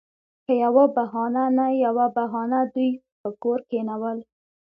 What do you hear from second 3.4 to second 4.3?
کـور کېـنول.